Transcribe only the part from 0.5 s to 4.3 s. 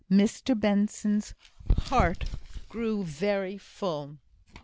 Benson's heart grew very full.